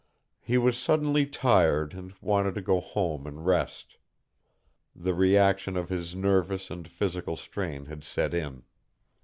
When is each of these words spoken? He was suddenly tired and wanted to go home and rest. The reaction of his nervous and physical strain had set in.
He 0.39 0.57
was 0.57 0.79
suddenly 0.79 1.27
tired 1.27 1.93
and 1.93 2.11
wanted 2.21 2.55
to 2.55 2.61
go 2.63 2.79
home 2.79 3.27
and 3.27 3.45
rest. 3.45 3.97
The 4.95 5.13
reaction 5.13 5.77
of 5.77 5.89
his 5.89 6.15
nervous 6.15 6.71
and 6.71 6.87
physical 6.87 7.35
strain 7.37 7.85
had 7.85 8.03
set 8.03 8.33
in. 8.33 8.63